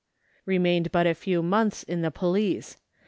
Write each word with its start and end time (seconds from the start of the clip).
Remained 0.47 0.91
but 0.91 1.05
a 1.05 1.13
few 1.13 1.43
months 1.43 1.83
in 1.83 2.01
the" 2.01 2.09
police. 2.09 2.75